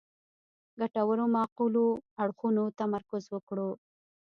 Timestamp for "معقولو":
1.35-1.85